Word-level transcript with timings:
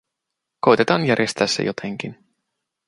Koitetaan 0.59 1.05
järjestää 1.05 1.47
se 1.47 1.63
jotenkin. 1.63 2.17